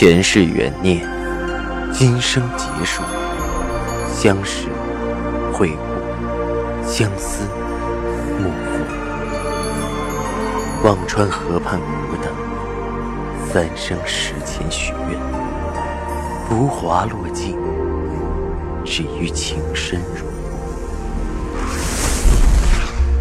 [0.00, 1.06] 前世缘孽，
[1.92, 3.02] 今生结束，
[4.14, 4.68] 相识、
[5.52, 5.82] 会故，
[6.88, 7.44] 相思、
[8.38, 8.80] 幕赋。
[10.88, 12.32] 忘川河畔孤等，
[13.52, 15.20] 三生石前许愿，
[16.48, 17.58] 浮华落尽，
[18.86, 20.24] 只余情深入。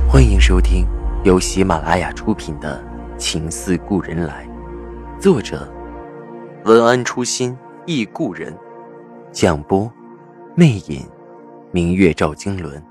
[0.09, 0.87] 欢迎收听
[1.25, 2.81] 由喜马拉雅出品的
[3.17, 4.47] 《情似故人来》，
[5.21, 5.69] 作者。
[6.65, 8.55] 文安初心忆故人，
[9.31, 9.89] 蒋波，
[10.55, 11.09] 魅影，
[11.71, 12.83] 明月照经纶，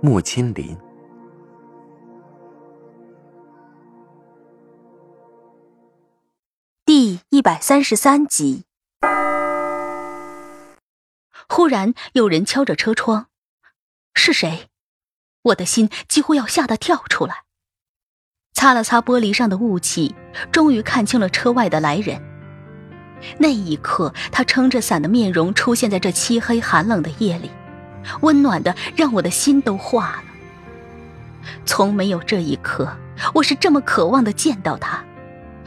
[0.00, 0.78] 木千林。
[6.86, 8.62] 第一百三十三集。
[11.48, 13.26] 忽然有人敲着车窗，
[14.14, 14.68] 是谁？
[15.42, 17.44] 我的心几乎要吓得跳出来。
[18.54, 20.14] 擦了擦玻璃上的雾气，
[20.52, 22.29] 终于看清了车外的来人。
[23.38, 27.50] 那一刻，他撑着伞的面容出现在这漆黑寒冷的夜里，
[28.20, 30.24] 温暖的让我的心都化了。
[31.64, 32.96] 从没有这一刻，
[33.34, 35.02] 我是这么渴望的见到他。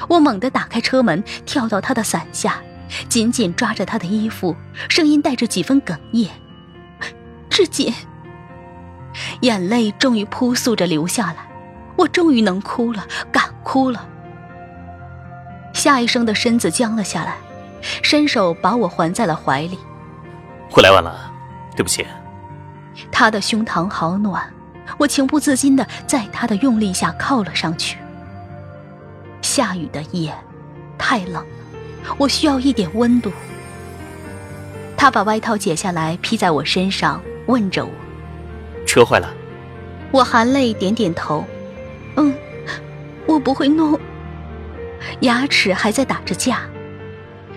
[0.09, 2.61] 我猛地打开车门，跳到他的伞下，
[3.07, 4.55] 紧紧抓着他的衣服，
[4.89, 6.29] 声音带着几分哽咽
[7.49, 7.93] ：“志锦。”
[9.41, 11.47] 眼泪终于扑簌着流下来，
[11.95, 14.09] 我终于能哭了，敢哭了。
[15.73, 17.37] 夏医生的身子僵了下来，
[18.01, 19.77] 伸手把我环在了怀里。
[20.71, 21.31] 我来晚了，
[21.75, 22.05] 对不起。
[23.11, 24.51] 他的胸膛好暖，
[24.97, 27.97] 我情不自禁的在他的用力下靠了上去。
[29.41, 30.33] 下雨的夜，
[30.97, 31.45] 太冷了，
[32.17, 33.31] 我需要一点温度。
[34.95, 37.91] 他把外套解下来披在我身上，问着我
[38.87, 39.33] ：“车坏了？”
[40.11, 41.43] 我含泪点点头
[42.15, 42.33] ：“嗯，
[43.25, 43.99] 我不会弄。”
[45.21, 46.61] 牙齿还在打着架，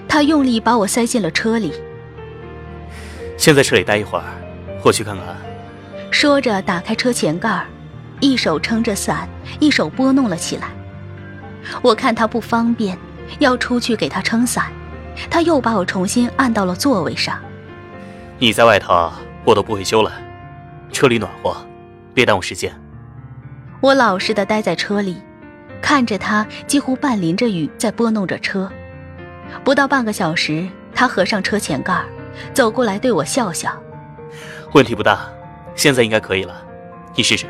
[0.09, 1.73] 他用力把我塞进了车里。
[3.37, 4.25] 先在车里待一会儿，
[4.83, 5.36] 我去看看。
[6.11, 7.64] 说着，打开车前盖
[8.20, 9.29] 一手撑着伞，
[9.61, 10.69] 一手拨弄了起来。
[11.83, 12.97] 我看他不方便，
[13.39, 14.67] 要出去给他撑伞，
[15.29, 17.39] 他又把我重新按到了座位上。
[18.39, 19.13] 你在外头，
[19.45, 20.13] 我都不会修了。
[20.92, 21.57] 车里暖和，
[22.14, 22.73] 别耽误时间。
[23.80, 25.17] 我老实的待在车里。
[25.83, 28.69] 看着他几乎半淋着雨在拨弄着车，
[29.64, 32.05] 不到半个小时，他合上车前盖，
[32.52, 33.70] 走过来对我笑笑。
[34.73, 35.29] 问题不大，
[35.74, 36.62] 现在应该可以了，
[37.14, 37.46] 你试试。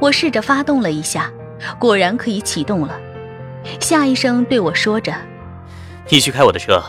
[0.00, 1.30] 我试着发动了一下，
[1.78, 2.98] 果然可以启动了。
[3.80, 5.12] 夏医生对我说着
[6.08, 6.82] ：“你去开我的车，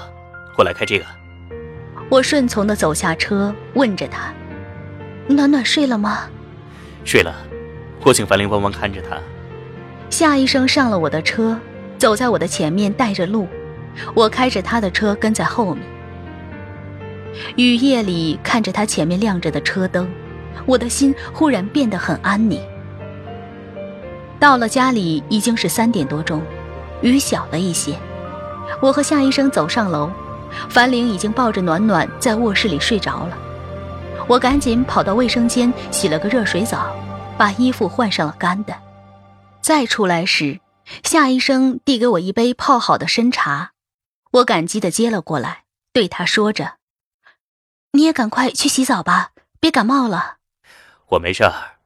[0.57, 1.05] 我来开这个。”
[2.09, 4.33] 我顺从的走下车，问着他
[5.27, 6.27] ：“暖暖睡了吗？”
[7.03, 7.33] 睡了，
[8.03, 9.17] 我请樊玲帮忙看着他。
[10.09, 11.59] 夏医生上了我的车，
[11.97, 13.47] 走在我的前面带着路，
[14.13, 15.83] 我开着他的车跟在后面。
[17.55, 20.09] 雨夜里看着他前面亮着的车灯，
[20.65, 22.61] 我的心忽然变得很安宁。
[24.39, 26.41] 到了家里已经是三点多钟，
[27.01, 27.95] 雨小了一些。
[28.81, 30.09] 我和夏医生走上楼，
[30.69, 33.37] 樊玲已经抱着暖暖在卧室里睡着了。
[34.27, 36.95] 我赶紧跑到卫生间洗了个热水澡，
[37.37, 38.73] 把衣服换上了干的。
[39.61, 40.59] 再出来时，
[41.03, 43.71] 夏医生递给我一杯泡好的参茶，
[44.31, 46.77] 我感激的接了过来，对他说着
[47.93, 50.37] ：“你也赶快去洗澡吧，别感冒了。”
[51.09, 51.79] 我没事儿。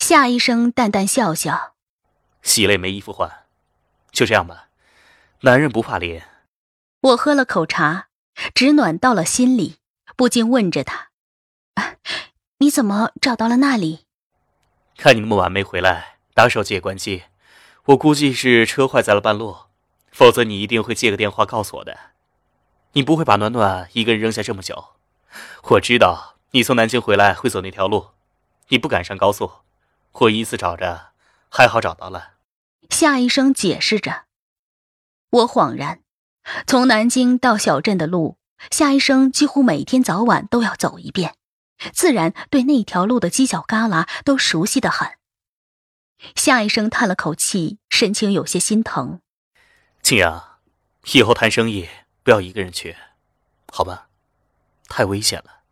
[0.00, 1.74] 夏医生淡淡笑笑
[2.42, 3.46] ：“洗了也没衣服换，
[4.10, 4.68] 就这样吧。
[5.40, 6.20] 男人不怕淋。”
[7.00, 8.08] 我喝了口茶，
[8.54, 9.76] 直暖到了心里，
[10.16, 11.10] 不禁问着他
[12.58, 14.06] ：“你怎么找到了那里？”
[14.98, 16.18] 看你那么晚没回来。
[16.34, 17.22] 打手机也关机，
[17.84, 19.63] 我估计是车坏在了半路，
[20.14, 21.98] 否则你一定会借个电话告诉我的。
[22.92, 24.92] 你不会把暖暖一个人扔下这么久。
[25.64, 28.10] 我知道你从南京回来会走那条路，
[28.68, 29.50] 你不敢上高速，
[30.12, 31.08] 我依次找着，
[31.48, 32.34] 还好找到了。
[32.90, 34.26] 夏医生解释着，
[35.30, 35.98] 我恍然，
[36.64, 38.38] 从南京到小镇的路，
[38.70, 41.34] 夏医生几乎每天早晚都要走一遍，
[41.92, 45.08] 自然对那条路的犄角旮旯都熟悉的很。
[46.36, 49.18] 夏医生叹了口气，神情有些心疼。
[50.04, 50.58] 青阳，
[51.14, 51.88] 以后谈生意
[52.22, 52.94] 不要一个人去，
[53.72, 54.08] 好吧？
[54.86, 55.62] 太危险了。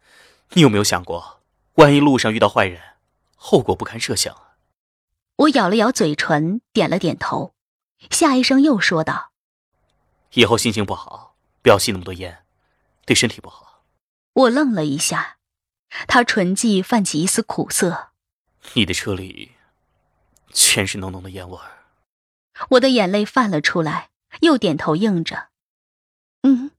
[0.54, 1.42] 你有没有想过，
[1.74, 2.80] 万一路上遇到坏人，
[3.36, 4.56] 后果不堪设想啊？
[5.36, 7.54] 我咬了咬嘴唇，点了点头。
[8.10, 9.32] 夏医生又说道
[10.32, 12.46] ：“以后心情不好，不要吸那么多烟，
[13.04, 13.84] 对身体不好。”
[14.32, 15.36] 我愣了一下，
[16.08, 18.12] 他唇际泛起一丝苦涩。
[18.72, 19.52] 你的车里。
[20.54, 21.84] 全是浓浓的烟味儿，
[22.70, 24.08] 我的眼泪泛了出来，
[24.42, 25.48] 又点头应着。
[26.42, 26.72] 嗯，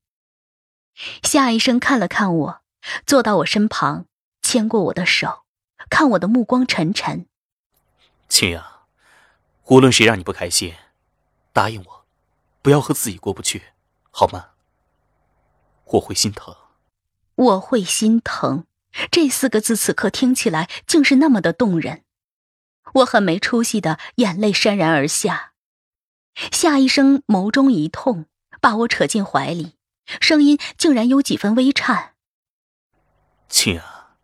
[1.24, 2.62] 夏医生看了看我，
[3.06, 4.06] 坐到我身旁，
[4.42, 5.46] 牵过我的手，
[5.90, 7.26] 看我的目光沉沉。
[8.28, 8.64] 青阳，
[9.68, 10.76] 无论谁让你不开心，
[11.54, 12.06] 答应我，
[12.62, 13.64] 不要和自己过不去，
[14.12, 14.50] 好吗？
[15.86, 16.54] 我会心疼。
[17.36, 18.66] 我会心疼，
[19.10, 22.04] 这四个字此刻听起来竟是那么的动人。
[22.96, 25.53] 我很没出息的眼泪潸然而下。
[26.36, 28.26] 夏医生眸中一痛，
[28.60, 29.76] 把我扯进怀里，
[30.20, 32.14] 声音竟然有几分微颤。
[33.48, 34.18] 青儿，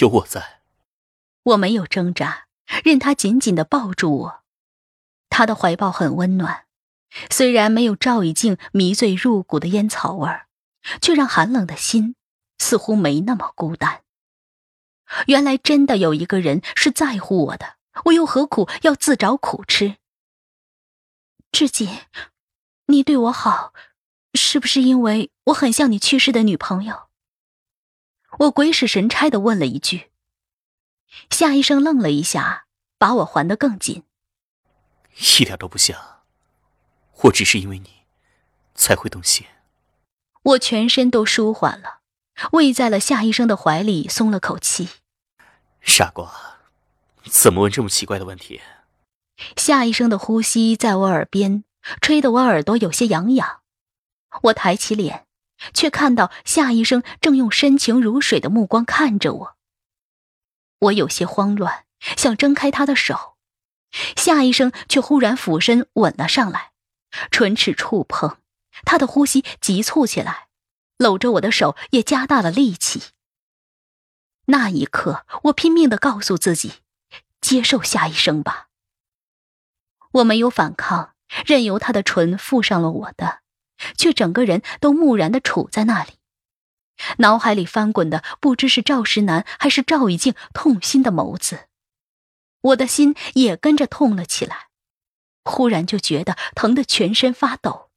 [0.00, 0.60] 有我在。
[1.44, 2.46] 我没有挣扎，
[2.84, 4.42] 任他紧紧的抱住我。
[5.28, 6.66] 他的怀抱很温暖，
[7.30, 10.46] 虽然没有赵以静迷醉入骨的烟草味儿，
[11.00, 12.14] 却让寒冷的心
[12.58, 14.02] 似乎没那么孤单。
[15.26, 19.96] 原来真的有一个人是在乎我的，我又何苦要自找苦吃？
[21.52, 21.86] 志锦，
[22.86, 23.74] 你对我好，
[24.32, 27.10] 是不是因为我很像你去世的女朋友？
[28.38, 30.10] 我鬼使神差的问了一句。
[31.28, 32.64] 夏医生愣了一下，
[32.96, 34.04] 把我环得更紧。
[35.18, 36.22] 一点都不像，
[37.24, 38.06] 我只是因为你，
[38.74, 39.46] 才会动心。
[40.42, 42.00] 我全身都舒缓了，
[42.52, 44.88] 偎在了夏医生的怀里，松了口气。
[45.82, 46.58] 傻瓜，
[47.24, 48.62] 怎么问这么奇怪的问题？
[49.56, 51.64] 夏医生的呼吸在我耳边，
[52.00, 53.60] 吹得我耳朵有些痒痒。
[54.44, 55.26] 我抬起脸，
[55.74, 59.56] 却看到夏医生正用深情如水的目光看着我。
[60.78, 61.84] 我有些慌乱，
[62.16, 63.36] 想挣开他的手，
[64.16, 66.72] 夏医生却忽然俯身吻了上来，
[67.30, 68.38] 唇齿触碰，
[68.84, 70.48] 他的呼吸急促起来，
[70.96, 73.02] 搂着我的手也加大了力气。
[74.46, 76.80] 那一刻，我拼命的告诉自己，
[77.40, 78.70] 接受夏医生吧。
[80.12, 81.14] 我没有反抗，
[81.46, 83.40] 任由他的唇附上了我的，
[83.96, 86.12] 却整个人都木然的杵在那里。
[87.18, 91.66] 脑海里翻滚的不知是赵石南还是赵以静痛心的眸子，
[92.60, 94.68] 我的心也跟着痛了起来。
[95.44, 97.90] 忽然就觉得疼得全身发抖。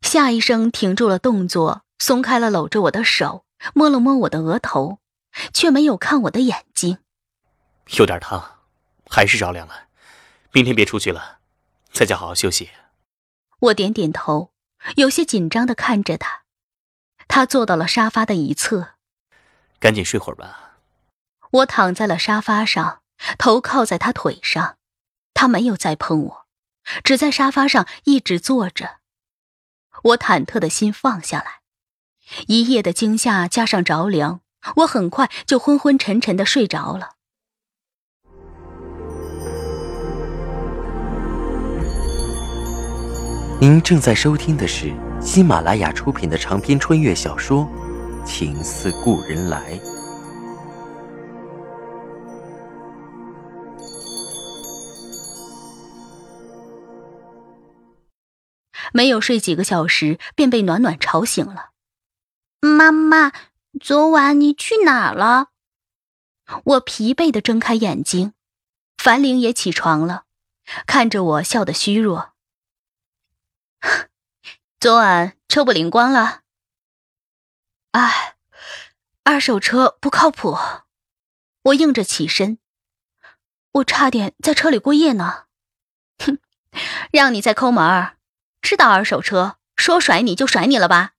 [0.00, 5.00] 夏医生停住了动作，松开了搂着我的手，摸了摸我的额头，
[5.52, 6.98] 却没有看我的眼睛。
[7.98, 8.60] 有点烫，
[9.10, 9.74] 还是着凉了。
[10.54, 11.40] 明天别出去了，
[11.90, 12.70] 在家好好休息。
[13.58, 14.52] 我点点头，
[14.94, 16.44] 有些紧张的看着他。
[17.26, 18.90] 他坐到了沙发的一侧，
[19.80, 20.78] 赶紧睡会儿吧。
[21.50, 23.02] 我躺在了沙发上，
[23.36, 24.78] 头靠在他腿上，
[25.34, 26.46] 他没有再碰我，
[27.02, 29.00] 只在沙发上一直坐着。
[30.04, 31.62] 我忐忑的心放下来，
[32.46, 34.40] 一夜的惊吓加上着凉，
[34.76, 37.16] 我很快就昏昏沉沉的睡着了。
[43.64, 47.66] 您正在收听的是喜马拉雅出品的长篇穿越小说
[48.22, 49.72] 《情似故人来》。
[58.92, 61.70] 没有睡几个小时，便被暖暖吵醒了。
[62.60, 63.32] 妈妈，
[63.80, 65.46] 昨晚你去哪了？
[66.64, 68.34] 我疲惫的睁开眼睛，
[68.98, 70.24] 樊玲也起床了，
[70.86, 72.33] 看着我笑得虚弱。
[74.84, 76.42] 昨晚车不灵光了。
[77.92, 78.36] 哎，
[79.22, 80.58] 二手车不靠谱。
[81.62, 82.58] 我硬着起身，
[83.72, 85.46] 我差点在车里过夜呢。
[86.18, 86.38] 哼，
[87.10, 88.18] 让你再抠门儿，
[88.60, 91.14] 知道二手车说甩你就甩你了吧？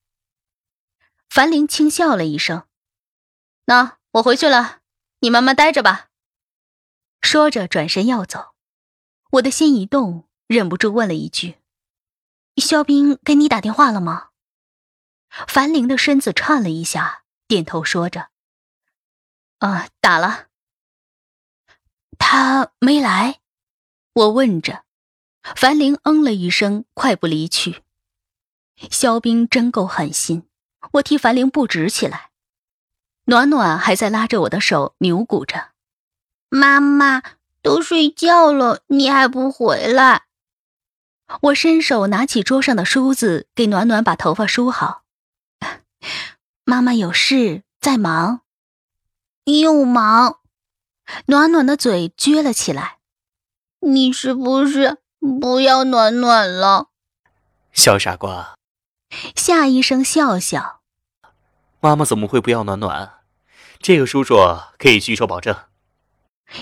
[1.27, 2.67] 樊玲轻笑了一声。
[3.65, 4.81] 那我回去了，
[5.21, 6.09] 你慢慢待着吧。
[7.19, 8.53] 说着转身要走，
[9.31, 11.57] 我的心一动，忍不住问了一句。
[12.61, 14.29] 肖冰给你打电话了吗？
[15.47, 18.29] 樊玲的身子颤了一下，点头说着
[19.59, 20.47] ：“啊，打了。”
[22.17, 23.39] 他没来，
[24.13, 24.85] 我问着。
[25.55, 27.83] 樊玲嗯了一声，快步离去。
[28.89, 30.47] 肖冰真够狠心，
[30.93, 32.31] 我替樊玲不值起来。
[33.25, 35.71] 暖暖还在拉着我的手扭鼓着
[36.49, 37.21] ：“妈妈
[37.61, 40.24] 都睡觉了，你还不回来？”
[41.41, 45.03] 我伸手拿起桌上的梳子，给暖暖把头发梳好。
[46.63, 48.41] 妈妈有事在忙，
[49.45, 50.39] 又忙。
[51.27, 52.97] 暖暖的嘴撅了起来。
[53.81, 54.97] 你是不是
[55.41, 56.89] 不要暖暖了？
[57.71, 58.55] 小傻瓜。
[59.35, 60.81] 夏医生笑笑。
[61.79, 63.19] 妈妈怎么会不要暖暖？
[63.79, 64.37] 这个叔叔
[64.79, 65.55] 可以举手保证。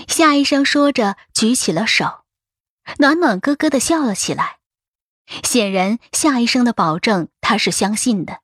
[0.06, 2.23] 夏医生说着，举起了手。
[2.98, 4.58] 暖暖咯咯的笑了起来，
[5.42, 8.40] 显然夏医生的保证他是相信的。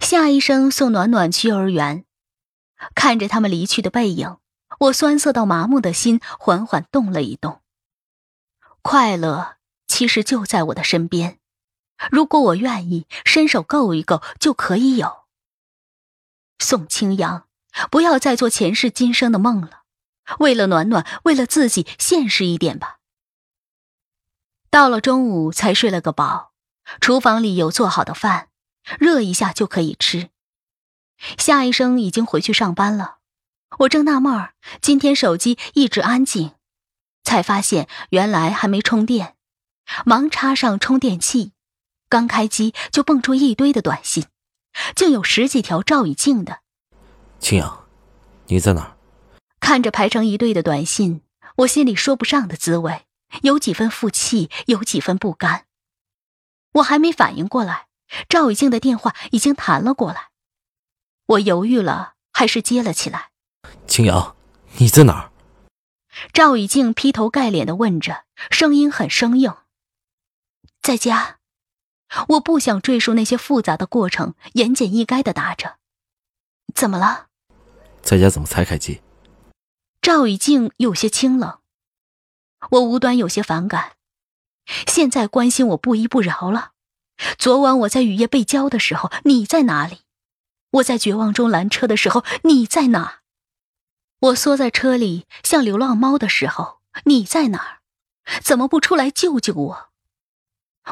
[0.00, 2.04] 夏医生送暖暖去幼儿园，
[2.94, 4.36] 看着他们离去的背影，
[4.78, 7.60] 我酸涩到麻木的心缓缓动了一动。
[8.82, 9.56] 快乐
[9.86, 11.38] 其实就在我的身边，
[12.10, 15.24] 如果我愿意伸手够一够，就可以有。
[16.58, 17.48] 宋清扬，
[17.90, 19.84] 不要再做前世今生的梦了，
[20.38, 22.99] 为了暖暖，为了自己，现实一点吧。
[24.70, 26.52] 到了中午才睡了个饱，
[27.00, 28.48] 厨房里有做好的饭，
[29.00, 30.30] 热一下就可以吃。
[31.36, 33.16] 夏医生已经回去上班了，
[33.80, 36.52] 我正纳闷儿，今天手机一直安静。
[37.24, 39.34] 才发现原来还没充电，
[40.06, 41.52] 忙插上充电器，
[42.08, 44.26] 刚开机就蹦出一堆的短信，
[44.94, 46.60] 竟有十几条赵以静的。
[47.40, 47.86] 青阳，
[48.46, 48.96] 你在哪儿？
[49.58, 51.22] 看着排成一队的短信，
[51.56, 53.04] 我心里说不上的滋味，
[53.42, 55.66] 有几分负气，有几分不甘。
[56.74, 57.88] 我还没反应过来，
[58.28, 60.30] 赵雨静的电话已经弹了过来，
[61.26, 63.30] 我犹豫了，还是接了起来。
[63.86, 64.36] 青瑶，
[64.78, 65.30] 你在哪儿？
[66.32, 69.54] 赵雨静劈头盖脸的问着，声音很生硬。
[70.82, 71.38] 在家，
[72.28, 75.76] 我不想赘述那些复杂的过程，言简意赅的答着。
[76.74, 77.28] 怎么了？
[78.02, 79.02] 在家怎么才开机？
[80.02, 81.59] 赵雨静有些清冷，
[82.70, 83.92] 我无端有些反感。
[84.86, 86.72] 现在关心我不依不饶了。
[87.38, 90.02] 昨晚我在雨夜被浇的时候，你在哪里？
[90.70, 93.20] 我在绝望中拦车的时候，你在哪？
[94.20, 97.80] 我缩在车里像流浪猫的时候，你在哪儿？
[98.42, 99.90] 怎么不出来救救我？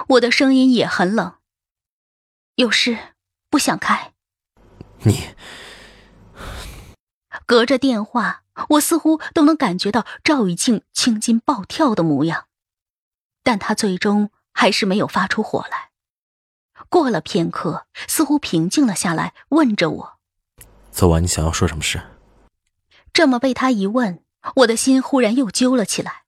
[0.08, 1.34] 我的声音也很冷。
[2.56, 3.14] 有事
[3.48, 4.12] 不想开。
[5.04, 5.34] 你
[7.46, 12.46] 隔着电话，我似乎都能感觉到赵雨静青筋暴跳的模样，
[13.42, 15.90] 但他最终还是没有发出火来。
[16.88, 20.18] 过了片刻，似乎平静了下来，问着我
[20.90, 22.02] ：“昨晚你想要说什么事？”
[23.12, 24.22] 这么被他一问，
[24.56, 26.24] 我的心忽然又揪了起来。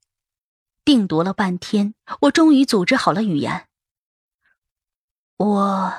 [0.84, 3.68] 定夺了半天，我终于组织好了语言。
[5.36, 5.94] 我，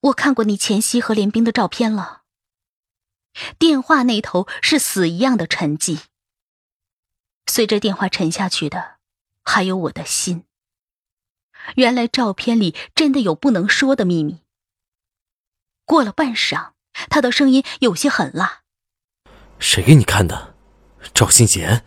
[0.00, 2.22] 我看过你前夕和连冰的照片了。
[3.58, 6.02] 电话那头是死一样的沉寂。
[7.46, 8.96] 随着电话沉下去的，
[9.44, 10.44] 还有我的心。
[11.76, 14.42] 原来照片里真的有不能说的秘密。
[15.84, 16.72] 过了半晌，
[17.10, 18.62] 他的声音有些狠辣。
[19.58, 20.54] 谁给你看的，
[21.14, 21.84] 赵新贤？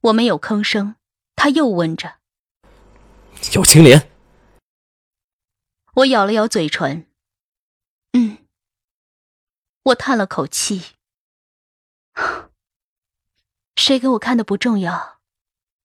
[0.00, 0.96] 我没有吭声。
[1.36, 2.20] 他又问着
[3.54, 4.10] ：“姚青莲。”
[5.96, 7.06] 我咬了咬嘴唇，
[8.12, 8.38] 嗯。
[9.84, 10.94] 我叹了口气。
[13.76, 15.20] 谁给我看的不重要，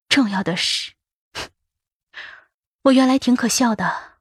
[0.08, 0.94] 重要的是，
[2.84, 4.20] 我原来挺可笑的。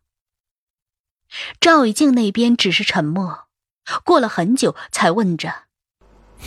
[1.62, 3.48] 赵以静那边只是沉默，
[4.04, 5.68] 过了很久才问着。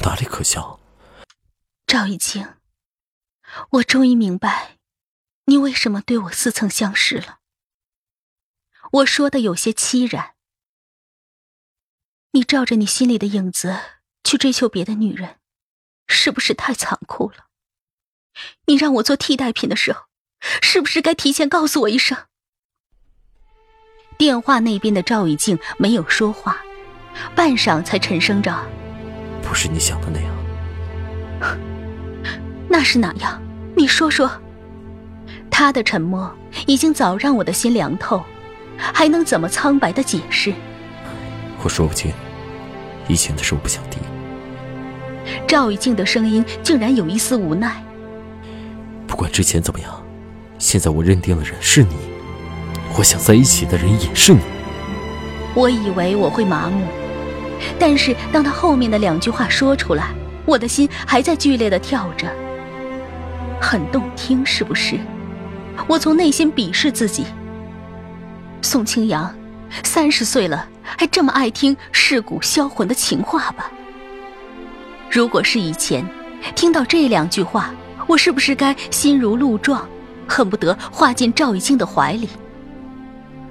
[0.02, 0.80] 哪里可笑？
[1.86, 2.56] 赵以静，
[3.70, 4.78] 我终于明白，
[5.44, 7.38] 你为什么对我似曾相识了。
[8.90, 10.31] 我说的有些凄然。
[12.34, 13.76] 你照着你心里的影子
[14.24, 15.36] 去追求别的女人，
[16.06, 17.46] 是不是太残酷了？
[18.66, 20.04] 你让我做替代品的时候，
[20.62, 22.16] 是不是该提前告诉我一声？
[24.16, 26.58] 电话那边的赵以静没有说话，
[27.34, 28.66] 半晌才沉声着。
[29.42, 31.58] 不是你想的那样，
[32.70, 33.42] 那是哪样？
[33.76, 34.30] 你说说。
[35.50, 36.34] 他的沉默
[36.66, 38.24] 已经早让我的心凉透，
[38.78, 40.54] 还能怎么苍白的解释？
[41.62, 42.12] 我说不清，
[43.08, 43.98] 以前的事我不想提。
[45.46, 47.82] 赵以静的声音竟然有一丝无奈。
[49.06, 50.02] 不管之前怎么样，
[50.58, 51.94] 现在我认定的人是你，
[52.96, 54.40] 我想在一起的人也是你。
[55.54, 56.86] 我以为我会麻木。
[57.78, 60.08] 但是，当他后面的两句话说出来，
[60.44, 62.26] 我的心还在剧烈的跳着。
[63.60, 64.98] 很动听，是不是？
[65.86, 67.24] 我从内心鄙视自己。
[68.62, 69.32] 宋清扬，
[69.84, 73.70] 三十岁了，还这么爱听蚀骨销魂的情话吧？
[75.10, 76.06] 如果是以前，
[76.54, 77.70] 听到这两句话，
[78.06, 79.86] 我是不是该心如鹿撞，
[80.26, 82.28] 恨不得化进赵玉静的怀里？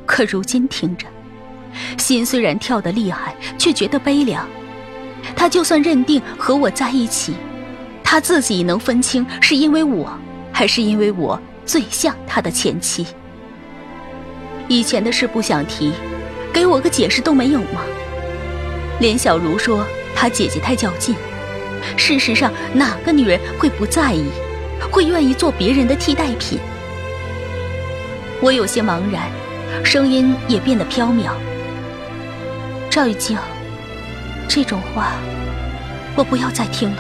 [0.05, 1.07] 可如今听着。
[1.97, 4.45] 心虽然跳得厉害，却觉得悲凉。
[5.35, 7.33] 他就算认定和我在一起，
[8.03, 10.11] 他自己能分清是因为我，
[10.51, 13.05] 还是因为我最像他的前妻。
[14.67, 15.93] 以前的事不想提，
[16.53, 17.81] 给我个解释都没有吗？
[19.00, 21.15] 连小茹说她姐姐太较劲，
[21.98, 24.25] 事实上哪个女人会不在意，
[24.91, 26.60] 会愿意做别人的替代品？
[28.41, 29.24] 我有些茫然。
[29.86, 31.31] 声音也变得飘渺。
[32.89, 33.38] 赵玉静，
[34.48, 35.13] 这种话
[36.13, 36.98] 我不要再听了。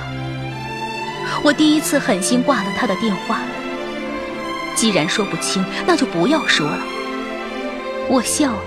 [1.43, 3.39] 我第一次狠心挂了他的电话。
[4.73, 6.79] 既然说不清，那就不要说了。
[8.07, 8.63] 我笑了，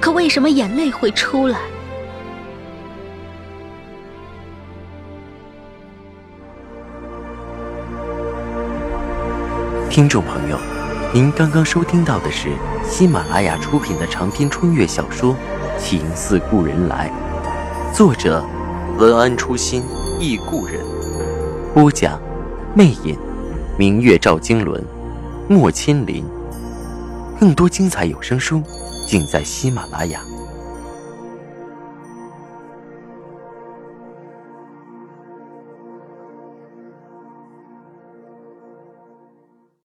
[0.00, 1.58] 可为什么眼泪会出来？
[9.90, 10.58] 听众朋友，
[11.12, 12.48] 您刚刚收听到的是
[12.82, 15.34] 喜马拉雅出品的长篇穿越小说
[15.78, 17.12] 《情似故人来》，
[17.94, 18.42] 作者
[18.96, 19.82] 文安初心
[20.18, 20.80] 忆故人，
[21.74, 22.18] 播讲
[22.74, 23.18] 魅影，
[23.78, 24.82] 明月照经纶，
[25.46, 26.24] 莫千林。
[27.38, 28.62] 更多精彩有声书，
[29.12, 30.24] 尽在喜马拉雅。